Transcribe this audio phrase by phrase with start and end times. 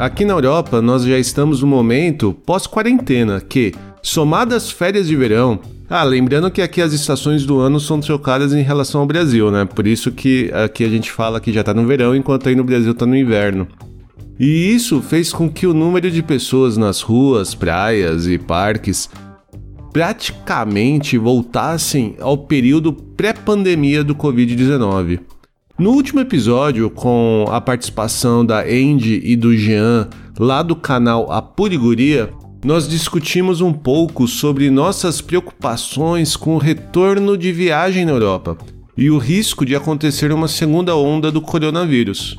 [0.00, 5.60] Aqui na Europa, nós já estamos no momento pós-quarentena, que, somadas férias de verão,
[5.90, 9.66] ah, lembrando que aqui as estações do ano são trocadas em relação ao Brasil, né?
[9.66, 12.64] Por isso que aqui a gente fala que já tá no verão, enquanto aí no
[12.64, 13.68] Brasil tá no inverno.
[14.38, 19.10] E isso fez com que o número de pessoas nas ruas, praias e parques
[19.92, 25.20] praticamente voltassem ao período pré-pandemia do Covid-19.
[25.78, 31.40] No último episódio, com a participação da Andy e do Jean, lá do canal A
[31.40, 32.30] Puriguria,
[32.64, 38.58] nós discutimos um pouco sobre nossas preocupações com o retorno de viagem na Europa
[38.96, 42.38] e o risco de acontecer uma segunda onda do coronavírus.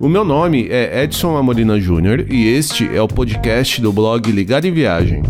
[0.00, 4.66] O meu nome é Edson Amorina Júnior e este é o podcast do blog Ligado
[4.66, 5.22] em Viagem.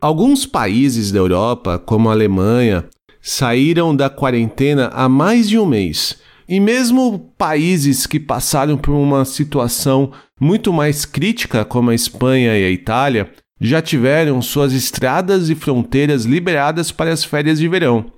[0.00, 2.86] Alguns países da Europa, como a Alemanha,
[3.20, 6.18] saíram da quarentena há mais de um mês.
[6.48, 12.64] E mesmo países que passaram por uma situação muito mais crítica, como a Espanha e
[12.64, 18.10] a Itália, já tiveram suas estradas e fronteiras liberadas para as férias de verão.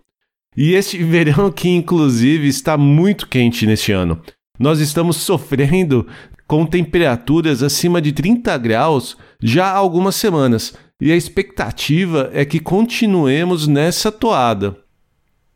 [0.56, 4.22] E este verão que inclusive está muito quente neste ano.
[4.56, 6.06] Nós estamos sofrendo
[6.46, 12.61] com temperaturas acima de 30 graus já há algumas semanas, e a expectativa é que
[12.61, 14.77] continuemos nessa toada.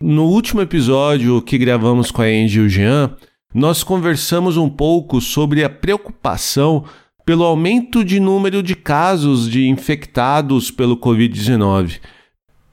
[0.00, 3.14] No último episódio que gravamos com a Angie e o Jean,
[3.54, 6.84] nós conversamos um pouco sobre a preocupação
[7.24, 12.00] pelo aumento de número de casos de infectados pelo Covid-19,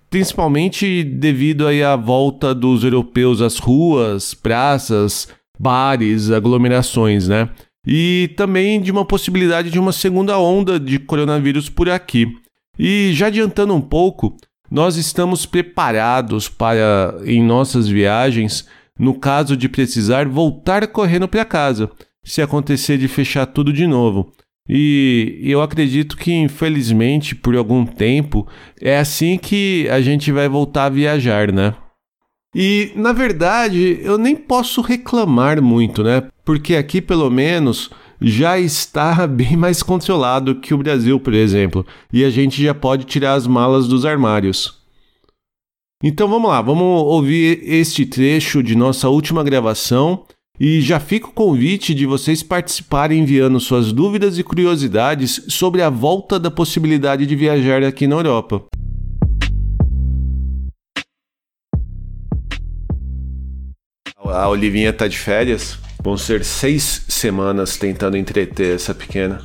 [0.09, 5.27] principalmente devido aí à volta dos europeus às ruas, praças,
[5.59, 7.51] bares, aglomerações, né?
[7.85, 12.41] E também de uma possibilidade de uma segunda onda de coronavírus por aqui.
[12.77, 14.35] E já adiantando um pouco,
[14.69, 18.67] nós estamos preparados para, em nossas viagens,
[18.97, 21.89] no caso de precisar voltar correndo para casa,
[22.23, 24.31] se acontecer de fechar tudo de novo.
[24.67, 28.47] E eu acredito que, infelizmente, por algum tempo,
[28.79, 31.75] é assim que a gente vai voltar a viajar, né?
[32.55, 36.23] E, na verdade, eu nem posso reclamar muito, né?
[36.45, 37.89] Porque aqui, pelo menos,
[38.21, 43.05] já está bem mais controlado que o Brasil, por exemplo, e a gente já pode
[43.05, 44.81] tirar as malas dos armários.
[46.03, 50.25] Então vamos lá, vamos ouvir este trecho de nossa última gravação
[50.59, 55.89] e já fica o convite de vocês participarem enviando suas dúvidas e curiosidades sobre a
[55.89, 58.63] volta da possibilidade de viajar aqui na Europa.
[64.25, 69.41] A Olivinha está de férias, Vão ser seis semanas tentando entreter essa pequena.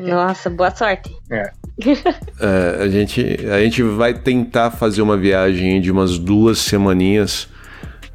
[0.00, 1.14] Nossa, boa sorte.
[1.30, 1.50] É.
[2.40, 2.82] é.
[2.82, 7.48] a, gente, a gente vai tentar fazer uma viagem de umas duas semaninhas.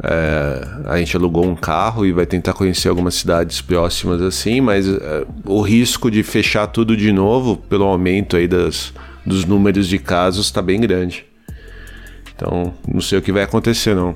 [0.03, 4.87] É, a gente alugou um carro e vai tentar conhecer algumas cidades próximas assim, mas
[4.87, 8.93] é, o risco de fechar tudo de novo pelo aumento aí das,
[9.25, 11.25] dos números de casos está bem grande.
[12.33, 14.15] Então, não sei o que vai acontecer não.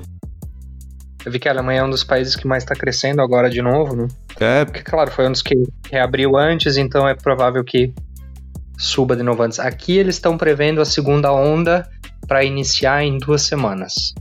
[1.25, 3.61] Eu vi que a Alemanha é um dos países que mais está crescendo agora de
[3.61, 4.07] novo, né?
[4.39, 4.63] É.
[4.63, 5.55] Porque, claro, foi um dos que
[5.91, 7.91] reabriu antes, então é provável que
[8.77, 9.59] suba de novo antes.
[9.59, 11.89] Aqui eles estão prevendo a segunda onda
[12.27, 14.13] para iniciar em duas semanas.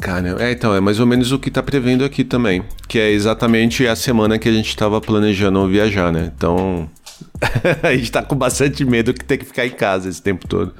[0.00, 2.64] Cara, é, então, é mais ou menos o que está prevendo aqui também.
[2.88, 6.32] Que é exatamente a semana que a gente estava planejando viajar, né?
[6.34, 6.90] Então.
[7.82, 10.74] a gente está com bastante medo que ter que ficar em casa esse tempo todo.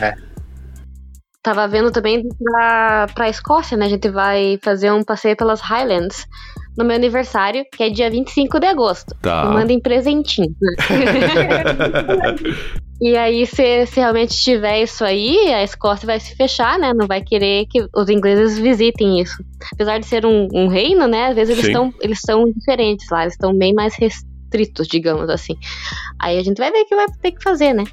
[0.00, 0.25] É.
[1.46, 3.86] Tava vendo também pra, pra Escócia, né?
[3.86, 6.26] A gente vai fazer um passeio pelas Highlands
[6.76, 9.14] no meu aniversário, que é dia 25 de agosto.
[9.22, 9.44] Tá.
[9.44, 10.52] Mandem presentinho.
[13.00, 16.92] e aí, se, se realmente tiver isso aí, a Escócia vai se fechar, né?
[16.92, 19.36] Não vai querer que os ingleses visitem isso.
[19.72, 21.28] Apesar de ser um, um reino, né?
[21.28, 25.54] Às vezes eles estão eles são diferentes lá, eles estão bem mais restritos, digamos assim.
[26.18, 27.84] Aí a gente vai ver o que vai ter que fazer, né?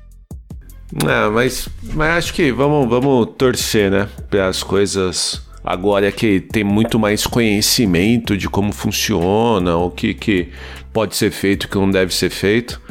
[1.08, 4.08] É, mas, mas acho que vamos, vamos torcer, né?
[4.30, 10.50] Para as coisas agora que tem muito mais conhecimento de como funciona, o que, que
[10.92, 12.82] pode ser feito, o que não deve ser feito,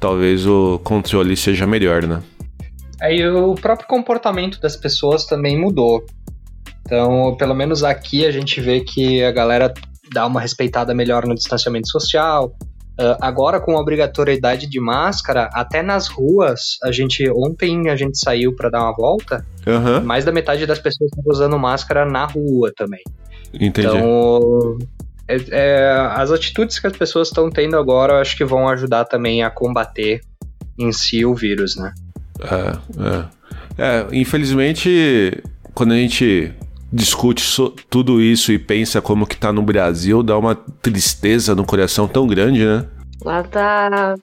[0.00, 2.22] talvez o controle seja melhor, né?
[3.00, 6.04] Aí o próprio comportamento das pessoas também mudou.
[6.86, 9.72] Então, pelo menos aqui a gente vê que a galera
[10.12, 12.54] dá uma respeitada melhor no distanciamento social,
[12.96, 18.16] Uh, agora com a obrigatoriedade de máscara, até nas ruas, a gente ontem a gente
[18.16, 20.00] saiu para dar uma volta, uhum.
[20.04, 23.02] mais da metade das pessoas estão usando máscara na rua também.
[23.52, 23.88] Entendi.
[23.88, 24.78] Então,
[25.26, 29.06] é, é, as atitudes que as pessoas estão tendo agora, eu acho que vão ajudar
[29.06, 30.20] também a combater
[30.78, 31.92] em si o vírus, né?
[32.40, 34.02] É, é.
[34.02, 35.42] é infelizmente,
[35.74, 36.52] quando a gente
[36.94, 37.44] discute
[37.90, 42.24] tudo isso e pensa como que tá no Brasil, dá uma tristeza no coração tão
[42.24, 42.86] grande, né?
[43.24, 44.14] Lá tá,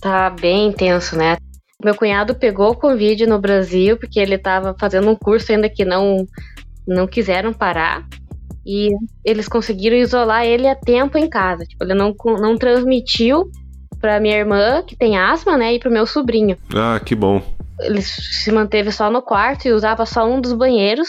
[0.00, 1.38] tá bem intenso, né?
[1.82, 5.82] Meu cunhado pegou o Covid no Brasil porque ele estava fazendo um curso ainda que
[5.82, 6.26] não,
[6.86, 8.06] não quiseram parar.
[8.66, 8.90] E
[9.24, 11.64] eles conseguiram isolar ele a tempo em casa.
[11.64, 13.50] Tipo, ele não, não transmitiu
[13.98, 16.58] para minha irmã, que tem asma, né, e pro meu sobrinho.
[16.74, 17.42] Ah, que bom.
[17.80, 21.08] Ele se manteve só no quarto e usava só um dos banheiros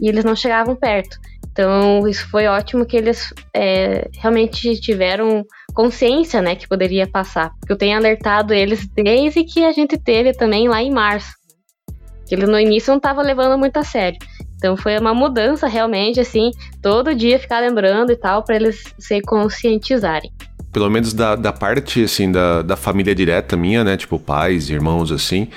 [0.00, 1.18] e eles não chegavam perto.
[1.50, 5.44] Então, isso foi ótimo que eles é, realmente tiveram
[5.74, 7.50] consciência, né, que poderia passar.
[7.60, 11.32] Porque eu tenho alertado eles desde que a gente teve também lá em março.
[12.26, 14.18] Que ele no início não estava levando muito a sério.
[14.56, 16.50] Então foi uma mudança realmente, assim,
[16.80, 20.30] todo dia ficar lembrando e tal, para eles se conscientizarem.
[20.72, 23.96] Pelo menos da, da parte, assim, da, da família direta minha, né?
[23.96, 25.48] Tipo, pais, irmãos, assim,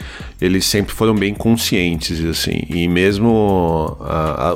[0.41, 2.63] eles sempre foram bem conscientes, assim.
[2.69, 3.97] E mesmo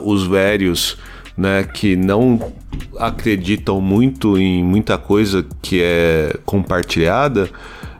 [0.03, 0.97] os velhos
[1.39, 2.51] né, que não
[2.97, 7.50] acreditam muito em muita coisa que é compartilhada,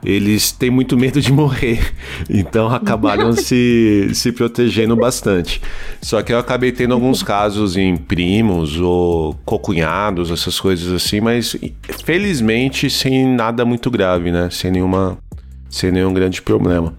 [0.04, 1.80] eles têm muito medo de morrer.
[2.30, 5.62] Então acabaram se, se protegendo bastante.
[6.02, 11.56] Só que eu acabei tendo alguns casos em primos ou cocunhados, essas coisas assim, mas
[12.04, 14.50] felizmente sem nada muito grave, né?
[14.52, 15.18] Sem nenhuma
[15.70, 16.94] sem nenhum grande problema.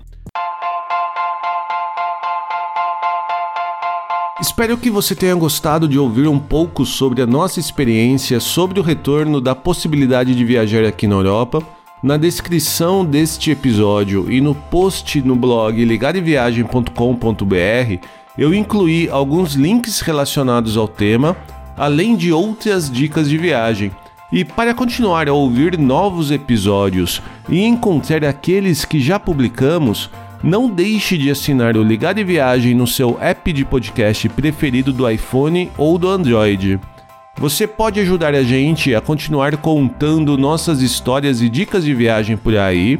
[4.41, 8.83] Espero que você tenha gostado de ouvir um pouco sobre a nossa experiência sobre o
[8.83, 11.63] retorno da possibilidade de viajar aqui na Europa.
[12.03, 18.07] Na descrição deste episódio e no post no blog ligadeviagem.com.br
[18.39, 21.37] eu incluí alguns links relacionados ao tema,
[21.77, 23.93] além de outras dicas de viagem.
[24.33, 27.21] E para continuar a ouvir novos episódios
[27.51, 30.09] e encontrar aqueles que já publicamos,
[30.43, 35.71] não deixe de assinar o Ligado Viagem no seu app de podcast preferido do iPhone
[35.77, 36.81] ou do Android.
[37.37, 42.55] Você pode ajudar a gente a continuar contando nossas histórias e dicas de viagem por
[42.57, 42.99] aí,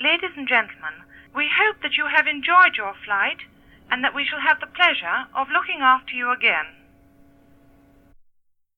[0.00, 1.04] Ladies and gentlemen,
[1.36, 3.44] we hope that you have enjoyed your flight
[3.90, 6.83] and that we shall have the pleasure of looking after you again.